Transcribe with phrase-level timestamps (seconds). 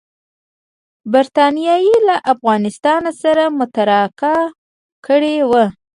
[1.11, 4.35] برټانیې له افغانستان سره متارکه
[5.05, 5.65] کړې وه.